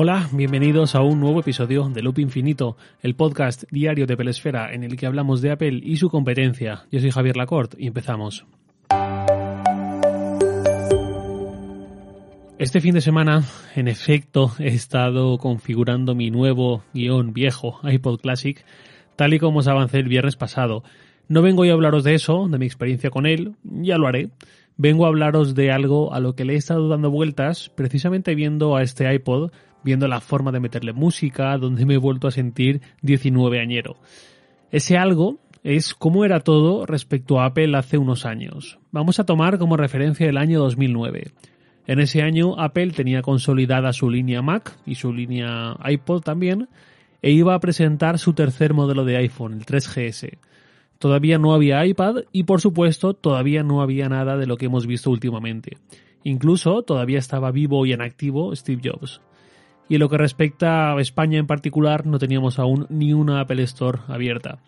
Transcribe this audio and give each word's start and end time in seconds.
Hola, 0.00 0.28
bienvenidos 0.30 0.94
a 0.94 1.02
un 1.02 1.18
nuevo 1.18 1.40
episodio 1.40 1.88
de 1.88 2.02
Loop 2.02 2.20
Infinito, 2.20 2.76
el 3.02 3.16
podcast 3.16 3.64
diario 3.72 4.06
de 4.06 4.16
Pelesfera 4.16 4.72
en 4.72 4.84
el 4.84 4.96
que 4.96 5.06
hablamos 5.06 5.42
de 5.42 5.50
Apple 5.50 5.80
y 5.82 5.96
su 5.96 6.08
competencia. 6.08 6.84
Yo 6.92 7.00
soy 7.00 7.10
Javier 7.10 7.36
Lacorte 7.36 7.76
y 7.80 7.88
empezamos. 7.88 8.46
Este 12.58 12.80
fin 12.80 12.94
de 12.94 13.00
semana, 13.00 13.42
en 13.74 13.88
efecto, 13.88 14.52
he 14.60 14.68
estado 14.68 15.36
configurando 15.38 16.14
mi 16.14 16.30
nuevo 16.30 16.84
guion 16.94 17.32
viejo 17.32 17.80
iPod 17.82 18.20
Classic, 18.20 18.64
tal 19.16 19.34
y 19.34 19.40
como 19.40 19.58
os 19.58 19.66
avancé 19.66 19.98
el 19.98 20.08
viernes 20.08 20.36
pasado. 20.36 20.84
No 21.26 21.42
vengo 21.42 21.62
hoy 21.62 21.70
a 21.70 21.72
hablaros 21.72 22.04
de 22.04 22.14
eso, 22.14 22.46
de 22.48 22.58
mi 22.58 22.66
experiencia 22.66 23.10
con 23.10 23.26
él, 23.26 23.56
ya 23.64 23.98
lo 23.98 24.06
haré. 24.06 24.30
Vengo 24.76 25.06
a 25.06 25.08
hablaros 25.08 25.56
de 25.56 25.72
algo 25.72 26.14
a 26.14 26.20
lo 26.20 26.36
que 26.36 26.44
le 26.44 26.52
he 26.52 26.56
estado 26.56 26.88
dando 26.88 27.10
vueltas, 27.10 27.68
precisamente 27.74 28.36
viendo 28.36 28.76
a 28.76 28.82
este 28.84 29.12
iPod 29.12 29.50
viendo 29.84 30.08
la 30.08 30.20
forma 30.20 30.52
de 30.52 30.60
meterle 30.60 30.92
música, 30.92 31.56
donde 31.58 31.86
me 31.86 31.94
he 31.94 31.98
vuelto 31.98 32.28
a 32.28 32.32
sentir 32.32 32.80
19 33.02 33.60
añero. 33.60 33.96
Ese 34.70 34.96
algo 34.96 35.38
es 35.64 35.94
cómo 35.94 36.24
era 36.24 36.40
todo 36.40 36.86
respecto 36.86 37.40
a 37.40 37.46
Apple 37.46 37.76
hace 37.76 37.98
unos 37.98 38.26
años. 38.26 38.78
Vamos 38.90 39.18
a 39.18 39.24
tomar 39.24 39.58
como 39.58 39.76
referencia 39.76 40.28
el 40.28 40.36
año 40.36 40.60
2009. 40.60 41.32
En 41.86 42.00
ese 42.00 42.22
año 42.22 42.58
Apple 42.60 42.90
tenía 42.90 43.22
consolidada 43.22 43.92
su 43.92 44.10
línea 44.10 44.42
Mac 44.42 44.76
y 44.84 44.96
su 44.96 45.12
línea 45.12 45.76
iPod 45.88 46.22
también, 46.22 46.68
e 47.22 47.30
iba 47.32 47.54
a 47.54 47.60
presentar 47.60 48.18
su 48.18 48.32
tercer 48.34 48.74
modelo 48.74 49.04
de 49.04 49.16
iPhone, 49.16 49.54
el 49.54 49.66
3GS. 49.66 50.38
Todavía 50.98 51.38
no 51.38 51.54
había 51.54 51.84
iPad 51.84 52.24
y 52.32 52.44
por 52.44 52.60
supuesto 52.60 53.14
todavía 53.14 53.62
no 53.62 53.82
había 53.82 54.08
nada 54.08 54.36
de 54.36 54.46
lo 54.46 54.56
que 54.56 54.66
hemos 54.66 54.86
visto 54.86 55.10
últimamente. 55.10 55.78
Incluso 56.24 56.82
todavía 56.82 57.18
estaba 57.18 57.50
vivo 57.50 57.86
y 57.86 57.92
en 57.92 58.02
activo 58.02 58.54
Steve 58.54 58.82
Jobs. 58.84 59.20
Y 59.88 59.94
en 59.94 60.00
lo 60.00 60.08
que 60.08 60.18
respecta 60.18 60.92
a 60.92 61.00
España 61.00 61.38
en 61.38 61.46
particular, 61.46 62.06
no 62.06 62.18
teníamos 62.18 62.58
aún 62.58 62.86
ni 62.90 63.14
una 63.14 63.40
Apple 63.40 63.62
Store 63.62 64.00
abierta. 64.08 64.58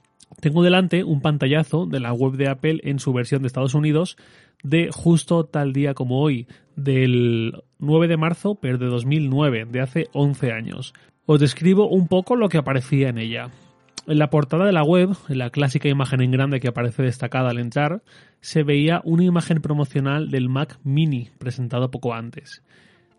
Tengo 0.40 0.62
delante 0.62 1.04
un 1.04 1.20
pantallazo 1.20 1.86
de 1.86 2.00
la 2.00 2.12
web 2.12 2.34
de 2.34 2.48
Apple 2.48 2.80
en 2.84 2.98
su 3.00 3.12
versión 3.12 3.42
de 3.42 3.48
Estados 3.48 3.74
Unidos 3.74 4.16
de 4.62 4.88
justo 4.92 5.44
tal 5.44 5.72
día 5.72 5.92
como 5.92 6.20
hoy, 6.20 6.46
del 6.76 7.62
9 7.78 8.08
de 8.08 8.16
marzo, 8.16 8.54
pero 8.54 8.78
de 8.78 8.86
2009, 8.86 9.66
de 9.66 9.80
hace 9.80 10.08
11 10.12 10.52
años. 10.52 10.94
Os 11.26 11.40
describo 11.40 11.88
un 11.88 12.08
poco 12.08 12.36
lo 12.36 12.48
que 12.48 12.58
aparecía 12.58 13.08
en 13.08 13.18
ella. 13.18 13.50
En 14.06 14.18
la 14.18 14.30
portada 14.30 14.64
de 14.64 14.72
la 14.72 14.82
web, 14.82 15.10
en 15.28 15.38
la 15.38 15.50
clásica 15.50 15.88
imagen 15.88 16.22
en 16.22 16.30
grande 16.30 16.60
que 16.60 16.68
aparece 16.68 17.02
destacada 17.02 17.50
al 17.50 17.58
entrar, 17.58 18.02
se 18.40 18.62
veía 18.62 19.02
una 19.04 19.24
imagen 19.24 19.60
promocional 19.60 20.30
del 20.30 20.48
Mac 20.48 20.78
Mini 20.82 21.28
presentado 21.38 21.90
poco 21.90 22.14
antes 22.14 22.62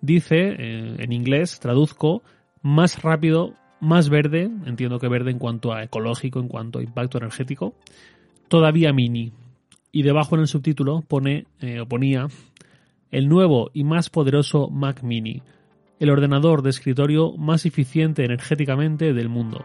dice, 0.02 0.56
eh, 0.58 0.96
en 1.00 1.12
inglés, 1.14 1.60
traduzco, 1.60 2.24
más 2.62 3.02
rápido, 3.02 3.54
más 3.80 4.10
verde, 4.10 4.50
entiendo 4.66 5.00
que 5.00 5.08
verde 5.08 5.32
en 5.32 5.40
cuanto 5.40 5.74
a 5.74 5.84
ecológico, 5.84 6.40
en 6.40 6.48
cuanto 6.48 6.80
a 6.80 6.84
impacto 6.84 7.18
energético, 7.18 7.76
todavía 8.48 8.94
mini. 8.94 9.32
Y 9.92 10.04
debajo 10.04 10.36
en 10.36 10.42
el 10.42 10.48
subtítulo 10.48 11.02
pone, 11.08 11.46
eh, 11.60 11.84
ponía, 11.88 12.28
el 13.12 13.28
nuevo 13.28 13.72
y 13.74 13.84
más 13.84 14.10
poderoso 14.10 14.70
Mac 14.70 15.04
Mini, 15.04 15.42
el 16.00 16.10
ordenador 16.10 16.62
de 16.62 16.70
escritorio 16.70 17.34
más 17.34 17.66
eficiente 17.66 18.24
energéticamente 18.24 19.14
del 19.14 19.30
mundo. 19.30 19.64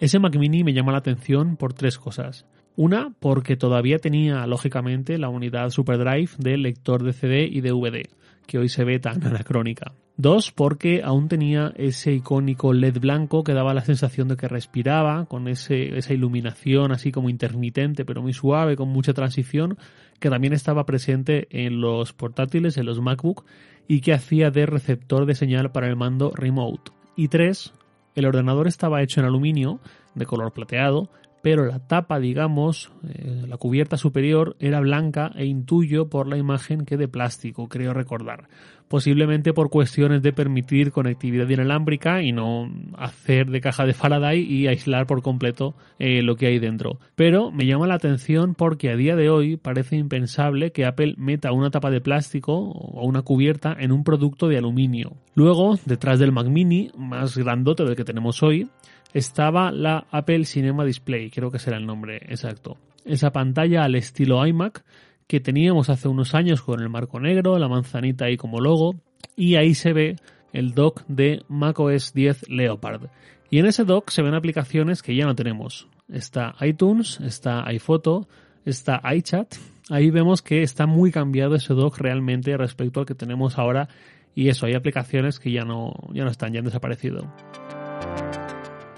Ese 0.00 0.18
Mac 0.18 0.36
Mini 0.36 0.64
me 0.64 0.72
llama 0.72 0.92
la 0.92 0.98
atención 0.98 1.56
por 1.56 1.72
tres 1.72 1.98
cosas. 1.98 2.46
Una, 2.76 3.14
porque 3.20 3.56
todavía 3.56 3.98
tenía, 3.98 4.46
lógicamente, 4.46 5.18
la 5.18 5.28
unidad 5.28 5.70
SuperDrive 5.70 6.30
del 6.38 6.62
lector 6.62 7.02
de 7.02 7.12
CD 7.12 7.48
y 7.50 7.60
DVD 7.60 8.08
que 8.46 8.58
hoy 8.58 8.68
se 8.68 8.84
ve 8.84 8.98
tan 8.98 9.24
anacrónica. 9.26 9.92
Dos, 10.16 10.52
porque 10.52 11.02
aún 11.02 11.28
tenía 11.28 11.72
ese 11.76 12.12
icónico 12.12 12.72
LED 12.72 13.00
blanco 13.00 13.42
que 13.42 13.52
daba 13.52 13.74
la 13.74 13.84
sensación 13.84 14.28
de 14.28 14.36
que 14.36 14.46
respiraba, 14.46 15.26
con 15.26 15.48
ese, 15.48 15.98
esa 15.98 16.14
iluminación 16.14 16.92
así 16.92 17.10
como 17.10 17.28
intermitente, 17.28 18.04
pero 18.04 18.22
muy 18.22 18.32
suave, 18.32 18.76
con 18.76 18.88
mucha 18.88 19.12
transición, 19.12 19.76
que 20.20 20.30
también 20.30 20.52
estaba 20.52 20.86
presente 20.86 21.48
en 21.50 21.80
los 21.80 22.12
portátiles, 22.12 22.76
en 22.76 22.86
los 22.86 23.00
MacBook, 23.00 23.44
y 23.88 24.00
que 24.00 24.12
hacía 24.12 24.50
de 24.50 24.66
receptor 24.66 25.26
de 25.26 25.34
señal 25.34 25.72
para 25.72 25.88
el 25.88 25.96
mando 25.96 26.30
remote. 26.32 26.92
Y 27.16 27.28
tres, 27.28 27.72
el 28.14 28.26
ordenador 28.26 28.68
estaba 28.68 29.02
hecho 29.02 29.20
en 29.20 29.26
aluminio, 29.26 29.80
de 30.14 30.26
color 30.26 30.52
plateado, 30.52 31.10
pero 31.44 31.66
la 31.66 31.78
tapa, 31.78 32.20
digamos, 32.20 32.90
eh, 33.06 33.44
la 33.46 33.58
cubierta 33.58 33.98
superior 33.98 34.56
era 34.60 34.80
blanca 34.80 35.30
e 35.36 35.44
intuyo 35.44 36.08
por 36.08 36.26
la 36.26 36.38
imagen 36.38 36.86
que 36.86 36.96
de 36.96 37.06
plástico, 37.06 37.68
creo 37.68 37.92
recordar. 37.92 38.48
Posiblemente 38.88 39.52
por 39.52 39.68
cuestiones 39.68 40.22
de 40.22 40.32
permitir 40.32 40.90
conectividad 40.90 41.46
inalámbrica 41.46 42.22
y 42.22 42.32
no 42.32 42.72
hacer 42.96 43.50
de 43.50 43.60
caja 43.60 43.84
de 43.84 43.92
Faraday 43.92 44.40
y 44.40 44.68
aislar 44.68 45.06
por 45.06 45.20
completo 45.20 45.74
eh, 45.98 46.22
lo 46.22 46.36
que 46.36 46.46
hay 46.46 46.58
dentro. 46.58 46.98
Pero 47.14 47.52
me 47.52 47.66
llama 47.66 47.86
la 47.86 47.96
atención 47.96 48.54
porque 48.54 48.90
a 48.90 48.96
día 48.96 49.14
de 49.14 49.28
hoy 49.28 49.58
parece 49.58 49.96
impensable 49.96 50.72
que 50.72 50.86
Apple 50.86 51.14
meta 51.18 51.52
una 51.52 51.70
tapa 51.70 51.90
de 51.90 52.00
plástico 52.00 52.54
o 52.54 53.06
una 53.06 53.20
cubierta 53.20 53.76
en 53.78 53.92
un 53.92 54.02
producto 54.02 54.48
de 54.48 54.56
aluminio. 54.56 55.18
Luego, 55.34 55.78
detrás 55.84 56.18
del 56.18 56.32
Mac 56.32 56.46
Mini, 56.46 56.90
más 56.96 57.36
grandote 57.36 57.84
del 57.84 57.96
que 57.96 58.04
tenemos 58.04 58.42
hoy, 58.42 58.70
estaba 59.14 59.70
la 59.70 60.06
Apple 60.10 60.44
Cinema 60.44 60.84
Display, 60.84 61.30
creo 61.30 61.50
que 61.50 61.58
será 61.58 61.78
el 61.78 61.86
nombre 61.86 62.16
exacto. 62.28 62.76
Esa 63.04 63.30
pantalla 63.30 63.84
al 63.84 63.94
estilo 63.94 64.44
iMac 64.44 64.84
que 65.26 65.40
teníamos 65.40 65.88
hace 65.88 66.08
unos 66.08 66.34
años 66.34 66.62
con 66.62 66.80
el 66.80 66.90
marco 66.90 67.20
negro, 67.20 67.58
la 67.58 67.68
manzanita 67.68 68.26
ahí 68.26 68.36
como 68.36 68.60
logo, 68.60 68.96
y 69.36 69.54
ahí 69.54 69.74
se 69.74 69.92
ve 69.92 70.16
el 70.52 70.74
dock 70.74 71.02
de 71.08 71.42
macOS 71.48 72.12
10 72.12 72.48
Leopard. 72.50 73.08
Y 73.50 73.58
en 73.58 73.66
ese 73.66 73.84
dock 73.84 74.10
se 74.10 74.22
ven 74.22 74.34
aplicaciones 74.34 75.02
que 75.02 75.14
ya 75.14 75.26
no 75.26 75.34
tenemos. 75.34 75.88
Está 76.08 76.54
iTunes, 76.60 77.20
está 77.20 77.66
iPhoto, 77.68 78.26
está 78.64 79.00
iChat. 79.14 79.54
Ahí 79.90 80.10
vemos 80.10 80.42
que 80.42 80.62
está 80.62 80.86
muy 80.86 81.12
cambiado 81.12 81.54
ese 81.54 81.72
dock 81.72 81.98
realmente 81.98 82.56
respecto 82.56 83.00
al 83.00 83.06
que 83.06 83.14
tenemos 83.14 83.58
ahora. 83.58 83.88
Y 84.34 84.48
eso, 84.48 84.66
hay 84.66 84.74
aplicaciones 84.74 85.38
que 85.38 85.52
ya 85.52 85.62
no, 85.62 85.92
ya 86.12 86.24
no 86.24 86.30
están, 86.30 86.52
ya 86.52 86.58
han 86.58 86.64
desaparecido. 86.64 87.32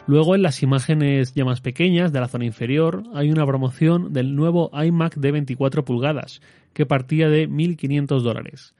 Luego 0.06 0.36
en 0.36 0.42
las 0.42 0.62
imágenes 0.62 1.34
ya 1.34 1.44
más 1.44 1.60
pequeñas 1.60 2.12
de 2.12 2.20
la 2.20 2.28
zona 2.28 2.44
inferior 2.44 3.02
hay 3.12 3.30
una 3.32 3.44
promoción 3.44 4.12
del 4.12 4.36
nuevo 4.36 4.70
iMac 4.72 5.16
de 5.16 5.32
24 5.32 5.84
pulgadas 5.84 6.40
que 6.72 6.86
partía 6.86 7.28
de 7.28 7.48
1.500 7.48 8.20
dólares. 8.20 8.74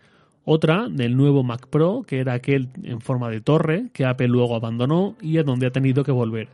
Otra 0.44 0.88
del 0.88 1.16
nuevo 1.16 1.42
Mac 1.42 1.66
Pro 1.66 2.04
que 2.06 2.20
era 2.20 2.34
aquel 2.34 2.69
en 2.84 3.00
forma 3.00 3.28
de 3.28 3.41
torre 3.41 3.91
que 3.92 4.04
Apple 4.04 4.28
luego 4.28 4.54
abandonó 4.54 5.16
y 5.20 5.38
a 5.38 5.42
donde 5.42 5.66
ha 5.66 5.72
tenido 5.72 6.04
que 6.04 6.12
volver. 6.12 6.48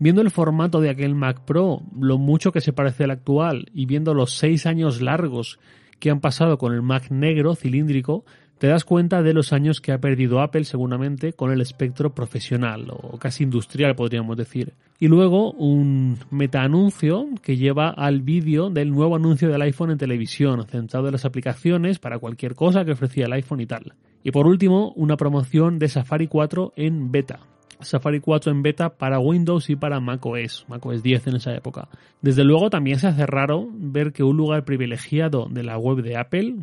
Viendo 0.00 0.20
el 0.20 0.32
formato 0.32 0.80
de 0.80 0.90
aquel 0.90 1.14
Mac 1.14 1.42
Pro, 1.44 1.82
lo 1.96 2.18
mucho 2.18 2.50
que 2.50 2.60
se 2.60 2.72
parece 2.72 3.04
al 3.04 3.12
actual 3.12 3.66
y 3.72 3.86
viendo 3.86 4.14
los 4.14 4.32
6 4.34 4.66
años 4.66 5.00
largos 5.00 5.60
que 6.00 6.10
han 6.10 6.20
pasado 6.20 6.58
con 6.58 6.74
el 6.74 6.82
Mac 6.82 7.10
negro 7.10 7.54
cilíndrico, 7.54 8.24
te 8.58 8.66
das 8.66 8.84
cuenta 8.84 9.22
de 9.22 9.32
los 9.32 9.52
años 9.52 9.80
que 9.80 9.92
ha 9.92 9.98
perdido 9.98 10.40
Apple 10.40 10.64
seguramente 10.64 11.32
con 11.32 11.52
el 11.52 11.60
espectro 11.60 12.14
profesional 12.14 12.88
o 12.90 13.16
casi 13.18 13.44
industrial 13.44 13.94
podríamos 13.94 14.36
decir. 14.36 14.74
Y 14.98 15.06
luego 15.06 15.52
un 15.52 16.18
meta-anuncio 16.30 17.28
que 17.40 17.56
lleva 17.56 17.90
al 17.90 18.20
vídeo 18.20 18.68
del 18.68 18.90
nuevo 18.90 19.14
anuncio 19.14 19.48
del 19.48 19.62
iPhone 19.62 19.92
en 19.92 19.98
televisión, 19.98 20.66
centrado 20.66 21.06
en 21.06 21.12
las 21.12 21.24
aplicaciones 21.24 22.00
para 22.00 22.18
cualquier 22.18 22.56
cosa 22.56 22.84
que 22.84 22.92
ofrecía 22.92 23.26
el 23.26 23.32
iPhone 23.32 23.60
y 23.60 23.66
tal. 23.66 23.94
Y 24.24 24.32
por 24.32 24.46
último, 24.46 24.92
una 24.96 25.16
promoción 25.16 25.78
de 25.78 25.88
Safari 25.88 26.26
4 26.26 26.72
en 26.76 27.12
beta. 27.12 27.38
Safari 27.80 28.18
4 28.18 28.50
en 28.50 28.62
beta 28.62 28.90
para 28.90 29.20
Windows 29.20 29.70
y 29.70 29.76
para 29.76 30.00
macOS, 30.00 30.66
macOS 30.68 31.02
10 31.02 31.28
en 31.28 31.36
esa 31.36 31.54
época. 31.54 31.88
Desde 32.20 32.42
luego 32.42 32.70
también 32.70 32.98
se 32.98 33.06
hace 33.06 33.24
raro 33.24 33.68
ver 33.72 34.12
que 34.12 34.24
un 34.24 34.36
lugar 34.36 34.64
privilegiado 34.64 35.46
de 35.48 35.62
la 35.62 35.78
web 35.78 36.02
de 36.02 36.16
Apple, 36.16 36.56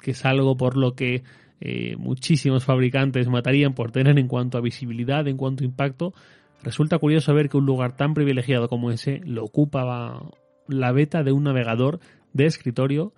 que 0.00 0.12
es 0.12 0.24
algo 0.24 0.56
por 0.56 0.76
lo 0.76 0.94
que 0.94 1.22
eh, 1.60 1.96
muchísimos 1.96 2.64
fabricantes 2.64 3.28
matarían 3.28 3.74
por 3.74 3.90
tener 3.90 4.18
en 4.18 4.28
cuanto 4.28 4.58
a 4.58 4.60
visibilidad, 4.60 5.26
en 5.26 5.36
cuanto 5.36 5.64
a 5.64 5.66
impacto, 5.66 6.14
resulta 6.62 6.98
curioso 6.98 7.34
ver 7.34 7.48
que 7.48 7.56
un 7.56 7.66
lugar 7.66 7.96
tan 7.96 8.14
privilegiado 8.14 8.68
como 8.68 8.90
ese 8.90 9.20
lo 9.24 9.44
ocupa 9.44 10.22
la 10.68 10.92
beta 10.92 11.22
de 11.22 11.32
un 11.32 11.44
navegador 11.44 12.00
de 12.32 12.46
escritorio 12.46 13.12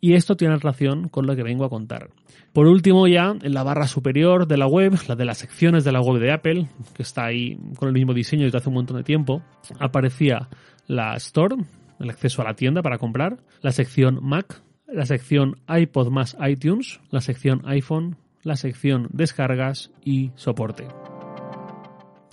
y 0.00 0.14
esto 0.14 0.36
tiene 0.36 0.56
relación 0.56 1.08
con 1.08 1.26
lo 1.26 1.34
que 1.34 1.42
vengo 1.42 1.64
a 1.64 1.70
contar. 1.70 2.10
Por 2.52 2.66
último 2.66 3.08
ya, 3.08 3.34
en 3.40 3.54
la 3.54 3.62
barra 3.62 3.86
superior 3.86 4.46
de 4.46 4.58
la 4.58 4.66
web, 4.66 4.94
la 5.08 5.16
de 5.16 5.24
las 5.24 5.38
secciones 5.38 5.82
de 5.82 5.92
la 5.92 6.00
web 6.00 6.20
de 6.20 6.30
Apple, 6.30 6.68
que 6.94 7.02
está 7.02 7.24
ahí 7.24 7.58
con 7.78 7.88
el 7.88 7.94
mismo 7.94 8.12
diseño 8.12 8.44
desde 8.44 8.58
hace 8.58 8.68
un 8.68 8.74
montón 8.74 8.98
de 8.98 9.02
tiempo, 9.02 9.42
aparecía 9.78 10.48
la 10.86 11.16
Store, 11.16 11.56
el 11.98 12.10
acceso 12.10 12.42
a 12.42 12.44
la 12.44 12.54
tienda 12.54 12.82
para 12.82 12.98
comprar, 12.98 13.38
la 13.62 13.72
sección 13.72 14.18
Mac, 14.22 14.62
la 14.94 15.06
sección 15.06 15.56
iPod 15.68 16.10
más 16.10 16.36
iTunes, 16.40 17.00
la 17.10 17.20
sección 17.20 17.62
iPhone, 17.64 18.16
la 18.42 18.56
sección 18.56 19.08
descargas 19.12 19.90
y 20.04 20.30
soporte. 20.36 20.86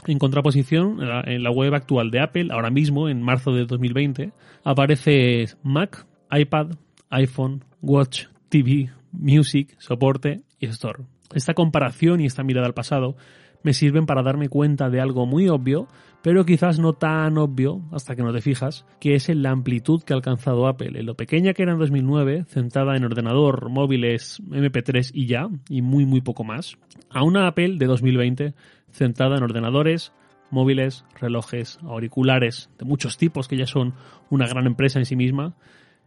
En 0.07 0.19
contraposición, 0.19 0.99
en 1.25 1.43
la 1.43 1.51
web 1.51 1.73
actual 1.73 2.11
de 2.11 2.21
Apple, 2.21 2.47
ahora 2.51 2.69
mismo, 2.69 3.09
en 3.09 3.21
marzo 3.21 3.51
de 3.51 3.65
2020, 3.65 4.31
aparece 4.63 5.45
Mac, 5.63 6.05
iPad, 6.31 6.71
iPhone, 7.09 7.63
Watch, 7.81 8.25
TV, 8.49 8.89
Music, 9.11 9.75
soporte 9.79 10.41
y 10.59 10.67
Store. 10.67 11.03
Esta 11.33 11.53
comparación 11.53 12.21
y 12.21 12.25
esta 12.25 12.43
mirada 12.43 12.67
al 12.67 12.73
pasado 12.73 13.15
me 13.63 13.73
sirven 13.73 14.05
para 14.05 14.23
darme 14.23 14.49
cuenta 14.49 14.89
de 14.89 15.01
algo 15.01 15.25
muy 15.25 15.49
obvio, 15.49 15.87
pero 16.21 16.45
quizás 16.45 16.79
no 16.79 16.93
tan 16.93 17.37
obvio 17.37 17.81
hasta 17.91 18.15
que 18.15 18.23
no 18.23 18.33
te 18.33 18.41
fijas, 18.41 18.85
que 18.99 19.15
es 19.15 19.29
en 19.29 19.41
la 19.43 19.51
amplitud 19.51 20.03
que 20.03 20.13
ha 20.13 20.15
alcanzado 20.15 20.67
Apple, 20.67 20.99
en 20.99 21.05
lo 21.05 21.15
pequeña 21.15 21.53
que 21.53 21.63
era 21.63 21.73
en 21.73 21.79
2009, 21.79 22.45
centrada 22.47 22.95
en 22.95 23.05
ordenador, 23.05 23.69
móviles, 23.69 24.41
MP3 24.49 25.11
y 25.13 25.25
ya, 25.25 25.49
y 25.69 25.81
muy 25.81 26.05
muy 26.05 26.21
poco 26.21 26.43
más, 26.43 26.77
a 27.09 27.23
una 27.23 27.47
Apple 27.47 27.77
de 27.77 27.85
2020 27.85 28.53
centrada 28.91 29.37
en 29.37 29.43
ordenadores, 29.43 30.13
móviles, 30.49 31.05
relojes, 31.19 31.79
auriculares 31.81 32.69
de 32.77 32.85
muchos 32.85 33.17
tipos 33.17 33.47
que 33.47 33.57
ya 33.57 33.65
son 33.65 33.93
una 34.29 34.47
gran 34.47 34.67
empresa 34.67 34.99
en 34.99 35.05
sí 35.05 35.15
misma, 35.15 35.55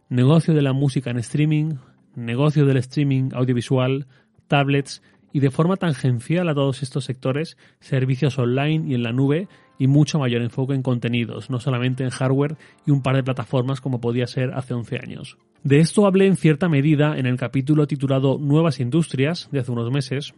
negocio 0.09 0.53
de 0.53 0.61
la 0.61 0.73
música 0.73 1.09
en 1.09 1.17
streaming, 1.17 1.75
negocio 2.15 2.65
del 2.65 2.77
streaming 2.77 3.31
audiovisual, 3.33 4.07
tablets 4.47 5.01
y 5.35 5.41
de 5.41 5.51
forma 5.51 5.75
tangencial 5.75 6.47
a 6.47 6.55
todos 6.55 6.81
estos 6.81 7.03
sectores, 7.03 7.57
servicios 7.81 8.39
online 8.39 8.85
y 8.87 8.95
en 8.95 9.03
la 9.03 9.11
nube 9.11 9.49
y 9.77 9.87
mucho 9.87 10.17
mayor 10.17 10.41
enfoque 10.41 10.73
en 10.73 10.81
contenidos, 10.81 11.49
no 11.49 11.59
solamente 11.59 12.05
en 12.05 12.09
hardware 12.09 12.55
y 12.85 12.91
un 12.91 13.01
par 13.01 13.17
de 13.17 13.23
plataformas 13.23 13.81
como 13.81 13.99
podía 13.99 14.27
ser 14.27 14.53
hace 14.53 14.73
11 14.73 14.97
años. 15.03 15.37
De 15.61 15.79
esto 15.79 16.07
hablé 16.07 16.27
en 16.27 16.37
cierta 16.37 16.69
medida 16.69 17.17
en 17.17 17.25
el 17.25 17.35
capítulo 17.35 17.85
titulado 17.85 18.37
Nuevas 18.37 18.79
Industrias 18.79 19.49
de 19.51 19.59
hace 19.59 19.73
unos 19.73 19.91
meses. 19.91 20.33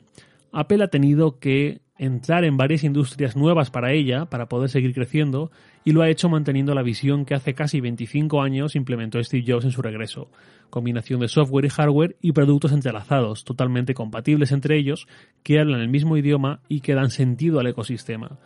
Apple 0.52 0.84
ha 0.84 0.88
tenido 0.88 1.38
que 1.38 1.82
entrar 2.00 2.44
en 2.44 2.58
varias 2.58 2.84
industrias 2.84 3.36
nuevas 3.36 3.72
para 3.72 3.92
ella, 3.94 4.26
para 4.26 4.48
poder 4.48 4.70
seguir 4.70 4.94
creciendo, 4.94 5.52
y 5.84 5.92
lo 5.92 6.02
ha 6.02 6.10
hecho 6.10 6.30
manteniendo 6.30 6.76
la 6.76 6.84
visión 6.84 7.26
que 7.26 7.34
hace 7.34 7.54
casi 7.54 7.82
25 7.82 8.42
años 8.42 8.76
implementó 8.76 9.24
Steve 9.24 9.46
Jobs 9.48 9.66
en 9.66 9.72
su 9.72 9.82
regreso. 9.82 10.30
Combinación 10.70 11.20
de 11.20 11.28
software 11.28 11.66
y 11.66 11.70
hardware 11.70 12.18
y 12.22 12.34
productos 12.34 12.72
entrelazados, 12.72 13.44
totalmente 13.44 13.94
compatibles 13.94 14.52
entre 14.52 14.78
ellos, 14.78 15.08
que 15.44 15.60
hablan 15.60 15.82
el 15.82 15.90
mismo 15.90 16.18
idioma 16.18 16.62
y 16.68 16.82
que 16.82 16.94
dan 16.94 17.10
sentido 17.10 17.60
al 17.60 17.68
ecosistema. 17.68 18.40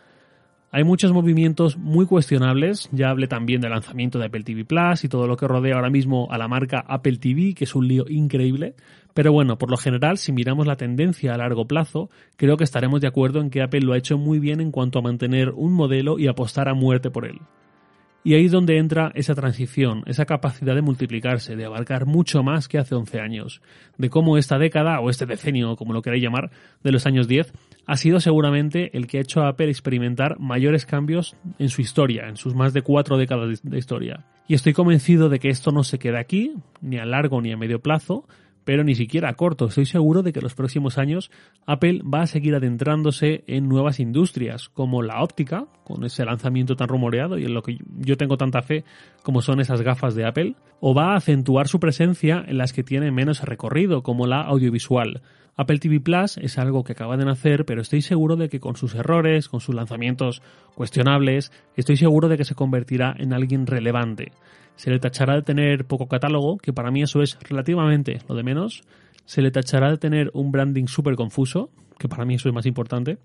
Hay 0.74 0.84
muchos 0.84 1.12
movimientos 1.12 1.76
muy 1.76 2.06
cuestionables, 2.06 2.88
ya 2.92 3.10
hablé 3.10 3.28
también 3.28 3.60
del 3.60 3.72
lanzamiento 3.72 4.18
de 4.18 4.24
Apple 4.24 4.42
TV 4.42 4.64
Plus 4.64 5.04
y 5.04 5.08
todo 5.10 5.26
lo 5.26 5.36
que 5.36 5.46
rodea 5.46 5.74
ahora 5.74 5.90
mismo 5.90 6.28
a 6.30 6.38
la 6.38 6.48
marca 6.48 6.82
Apple 6.88 7.18
TV, 7.18 7.52
que 7.52 7.64
es 7.64 7.74
un 7.74 7.86
lío 7.86 8.06
increíble, 8.08 8.74
pero 9.12 9.32
bueno, 9.32 9.58
por 9.58 9.70
lo 9.70 9.76
general, 9.76 10.16
si 10.16 10.32
miramos 10.32 10.66
la 10.66 10.76
tendencia 10.76 11.34
a 11.34 11.36
largo 11.36 11.66
plazo, 11.66 12.08
creo 12.36 12.56
que 12.56 12.64
estaremos 12.64 13.02
de 13.02 13.08
acuerdo 13.08 13.42
en 13.42 13.50
que 13.50 13.60
Apple 13.60 13.82
lo 13.82 13.92
ha 13.92 13.98
hecho 13.98 14.16
muy 14.16 14.38
bien 14.38 14.62
en 14.62 14.70
cuanto 14.70 14.98
a 14.98 15.02
mantener 15.02 15.50
un 15.50 15.74
modelo 15.74 16.18
y 16.18 16.26
apostar 16.26 16.70
a 16.70 16.74
muerte 16.74 17.10
por 17.10 17.26
él. 17.26 17.40
Y 18.24 18.32
ahí 18.32 18.46
es 18.46 18.52
donde 18.52 18.78
entra 18.78 19.12
esa 19.14 19.34
transición, 19.34 20.04
esa 20.06 20.24
capacidad 20.24 20.74
de 20.74 20.80
multiplicarse, 20.80 21.54
de 21.54 21.66
abarcar 21.66 22.06
mucho 22.06 22.42
más 22.42 22.68
que 22.68 22.78
hace 22.78 22.94
11 22.94 23.20
años, 23.20 23.60
de 23.98 24.08
cómo 24.08 24.38
esta 24.38 24.58
década, 24.58 25.00
o 25.00 25.10
este 25.10 25.26
decenio, 25.26 25.76
como 25.76 25.92
lo 25.92 26.02
queráis 26.02 26.22
llamar, 26.22 26.50
de 26.82 26.92
los 26.92 27.04
años 27.04 27.26
10, 27.28 27.52
ha 27.86 27.96
sido 27.96 28.20
seguramente 28.20 28.96
el 28.96 29.06
que 29.06 29.18
ha 29.18 29.22
hecho 29.22 29.42
a 29.42 29.48
Apple 29.48 29.70
experimentar 29.70 30.38
mayores 30.38 30.86
cambios 30.86 31.36
en 31.58 31.68
su 31.68 31.80
historia, 31.80 32.28
en 32.28 32.36
sus 32.36 32.54
más 32.54 32.72
de 32.72 32.82
cuatro 32.82 33.16
décadas 33.16 33.62
de 33.62 33.78
historia. 33.78 34.24
Y 34.46 34.54
estoy 34.54 34.72
convencido 34.72 35.28
de 35.28 35.38
que 35.38 35.48
esto 35.48 35.72
no 35.72 35.84
se 35.84 35.98
queda 35.98 36.20
aquí, 36.20 36.54
ni 36.80 36.98
a 36.98 37.04
largo 37.04 37.40
ni 37.40 37.52
a 37.52 37.56
medio 37.56 37.80
plazo, 37.80 38.26
pero 38.64 38.84
ni 38.84 38.94
siquiera 38.94 39.30
a 39.30 39.34
corto. 39.34 39.66
Estoy 39.66 39.86
seguro 39.86 40.22
de 40.22 40.32
que 40.32 40.38
en 40.38 40.44
los 40.44 40.54
próximos 40.54 40.98
años 40.98 41.30
Apple 41.66 42.02
va 42.02 42.22
a 42.22 42.26
seguir 42.26 42.54
adentrándose 42.54 43.44
en 43.46 43.68
nuevas 43.68 44.00
industrias, 44.00 44.68
como 44.68 45.02
la 45.02 45.22
óptica, 45.22 45.66
con 45.84 46.04
ese 46.04 46.24
lanzamiento 46.24 46.76
tan 46.76 46.88
rumoreado 46.88 47.38
y 47.38 47.44
en 47.44 47.54
lo 47.54 47.62
que 47.62 47.78
yo 47.98 48.16
tengo 48.16 48.36
tanta 48.36 48.62
fe 48.62 48.84
como 49.22 49.42
son 49.42 49.60
esas 49.60 49.82
gafas 49.82 50.14
de 50.14 50.26
Apple, 50.26 50.54
o 50.80 50.94
va 50.94 51.12
a 51.12 51.16
acentuar 51.16 51.68
su 51.68 51.80
presencia 51.80 52.44
en 52.46 52.58
las 52.58 52.72
que 52.72 52.84
tiene 52.84 53.10
menos 53.10 53.42
recorrido, 53.42 54.02
como 54.02 54.26
la 54.26 54.42
audiovisual. 54.42 55.22
Apple 55.54 55.78
TV 55.78 56.00
Plus 56.00 56.38
es 56.38 56.58
algo 56.58 56.82
que 56.82 56.92
acaba 56.92 57.16
de 57.16 57.26
nacer, 57.26 57.66
pero 57.66 57.82
estoy 57.82 58.00
seguro 58.00 58.36
de 58.36 58.48
que 58.48 58.60
con 58.60 58.76
sus 58.76 58.94
errores, 58.94 59.48
con 59.48 59.60
sus 59.60 59.74
lanzamientos 59.74 60.42
cuestionables, 60.74 61.52
estoy 61.76 61.96
seguro 61.96 62.28
de 62.28 62.38
que 62.38 62.44
se 62.44 62.54
convertirá 62.54 63.14
en 63.18 63.34
alguien 63.34 63.66
relevante. 63.66 64.32
Se 64.76 64.90
le 64.90 64.98
tachará 64.98 65.34
de 65.34 65.42
tener 65.42 65.84
poco 65.84 66.08
catálogo, 66.08 66.56
que 66.56 66.72
para 66.72 66.90
mí 66.90 67.02
eso 67.02 67.22
es 67.22 67.38
relativamente 67.48 68.20
lo 68.28 68.34
de 68.34 68.42
menos. 68.42 68.82
Se 69.26 69.42
le 69.42 69.50
tachará 69.50 69.90
de 69.90 69.98
tener 69.98 70.30
un 70.32 70.50
branding 70.50 70.86
súper 70.86 71.16
confuso, 71.16 71.70
que 71.98 72.08
para 72.08 72.24
mí 72.24 72.34
eso 72.34 72.48
es 72.48 72.54
más 72.54 72.66
importante. 72.66 73.18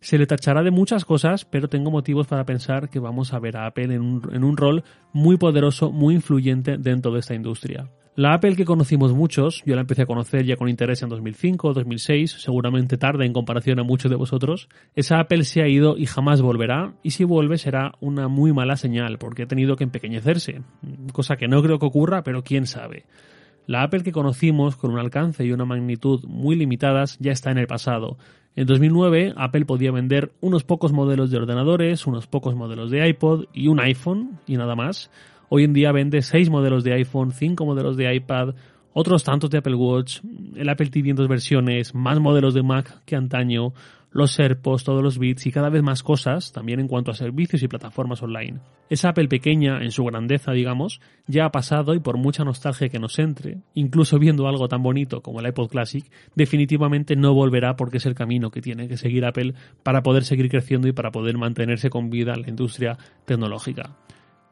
Se 0.00 0.18
le 0.18 0.26
tachará 0.26 0.62
de 0.62 0.70
muchas 0.70 1.06
cosas, 1.06 1.46
pero 1.46 1.68
tengo 1.68 1.90
motivos 1.90 2.26
para 2.26 2.44
pensar 2.44 2.90
que 2.90 3.00
vamos 3.00 3.32
a 3.32 3.38
ver 3.38 3.56
a 3.56 3.66
Apple 3.66 3.94
en 3.94 4.00
un, 4.02 4.30
en 4.32 4.44
un 4.44 4.56
rol 4.56 4.84
muy 5.12 5.38
poderoso, 5.38 5.90
muy 5.90 6.14
influyente 6.14 6.76
dentro 6.78 7.12
de 7.12 7.20
esta 7.20 7.34
industria. 7.34 7.90
La 8.20 8.34
Apple 8.34 8.54
que 8.54 8.66
conocimos 8.66 9.14
muchos, 9.14 9.62
yo 9.64 9.74
la 9.74 9.80
empecé 9.80 10.02
a 10.02 10.06
conocer 10.06 10.44
ya 10.44 10.56
con 10.56 10.68
interés 10.68 11.02
en 11.02 11.08
2005 11.08 11.68
o 11.68 11.72
2006, 11.72 12.32
seguramente 12.32 12.98
tarde 12.98 13.24
en 13.24 13.32
comparación 13.32 13.78
a 13.78 13.82
muchos 13.82 14.10
de 14.10 14.16
vosotros, 14.18 14.68
esa 14.94 15.20
Apple 15.20 15.44
se 15.44 15.62
ha 15.62 15.68
ido 15.68 15.96
y 15.96 16.04
jamás 16.04 16.42
volverá, 16.42 16.92
y 17.02 17.12
si 17.12 17.24
vuelve 17.24 17.56
será 17.56 17.92
una 17.98 18.28
muy 18.28 18.52
mala 18.52 18.76
señal, 18.76 19.16
porque 19.16 19.44
ha 19.44 19.46
tenido 19.46 19.74
que 19.76 19.84
empequeñecerse, 19.84 20.60
cosa 21.14 21.36
que 21.36 21.48
no 21.48 21.62
creo 21.62 21.78
que 21.78 21.86
ocurra, 21.86 22.22
pero 22.22 22.44
quién 22.44 22.66
sabe. 22.66 23.06
La 23.66 23.84
Apple 23.84 24.02
que 24.02 24.12
conocimos 24.12 24.76
con 24.76 24.90
un 24.90 24.98
alcance 24.98 25.46
y 25.46 25.52
una 25.52 25.64
magnitud 25.64 26.22
muy 26.26 26.56
limitadas 26.56 27.16
ya 27.20 27.32
está 27.32 27.50
en 27.50 27.56
el 27.56 27.68
pasado. 27.68 28.18
En 28.54 28.66
2009 28.66 29.32
Apple 29.34 29.64
podía 29.64 29.92
vender 29.92 30.32
unos 30.42 30.64
pocos 30.64 30.92
modelos 30.92 31.30
de 31.30 31.38
ordenadores, 31.38 32.06
unos 32.06 32.26
pocos 32.26 32.54
modelos 32.54 32.90
de 32.90 33.08
iPod 33.08 33.46
y 33.54 33.68
un 33.68 33.80
iPhone 33.80 34.38
y 34.46 34.58
nada 34.58 34.76
más. 34.76 35.10
Hoy 35.52 35.64
en 35.64 35.72
día 35.72 35.90
vende 35.90 36.22
6 36.22 36.48
modelos 36.48 36.84
de 36.84 36.92
iPhone, 36.92 37.32
5 37.32 37.66
modelos 37.66 37.96
de 37.96 38.14
iPad, 38.14 38.54
otros 38.92 39.24
tantos 39.24 39.50
de 39.50 39.58
Apple 39.58 39.74
Watch, 39.74 40.20
el 40.54 40.68
Apple 40.68 40.90
TV 40.90 41.10
en 41.10 41.16
dos 41.16 41.26
versiones, 41.26 41.92
más 41.92 42.20
modelos 42.20 42.54
de 42.54 42.62
Mac 42.62 43.02
que 43.04 43.16
antaño, 43.16 43.72
los 44.12 44.38
AirPods, 44.38 44.84
todos 44.84 45.02
los 45.02 45.18
bits 45.18 45.48
y 45.48 45.50
cada 45.50 45.68
vez 45.68 45.82
más 45.82 46.04
cosas, 46.04 46.52
también 46.52 46.78
en 46.78 46.86
cuanto 46.86 47.10
a 47.10 47.14
servicios 47.14 47.64
y 47.64 47.66
plataformas 47.66 48.22
online. 48.22 48.60
Esa 48.88 49.08
Apple 49.08 49.26
pequeña, 49.26 49.82
en 49.82 49.90
su 49.90 50.04
grandeza, 50.04 50.52
digamos, 50.52 51.00
ya 51.26 51.46
ha 51.46 51.50
pasado 51.50 51.94
y 51.94 51.98
por 51.98 52.16
mucha 52.16 52.44
nostalgia 52.44 52.88
que 52.88 53.00
nos 53.00 53.18
entre, 53.18 53.58
incluso 53.74 54.20
viendo 54.20 54.46
algo 54.46 54.68
tan 54.68 54.84
bonito 54.84 55.20
como 55.20 55.40
el 55.40 55.48
iPod 55.48 55.68
Classic, 55.68 56.04
definitivamente 56.36 57.16
no 57.16 57.34
volverá 57.34 57.74
porque 57.74 57.96
es 57.96 58.06
el 58.06 58.14
camino 58.14 58.52
que 58.52 58.60
tiene 58.60 58.86
que 58.86 58.96
seguir 58.96 59.24
Apple 59.24 59.54
para 59.82 60.04
poder 60.04 60.22
seguir 60.22 60.48
creciendo 60.48 60.86
y 60.86 60.92
para 60.92 61.10
poder 61.10 61.36
mantenerse 61.38 61.90
con 61.90 62.08
vida 62.08 62.34
en 62.34 62.42
la 62.42 62.50
industria 62.50 62.96
tecnológica. 63.24 63.96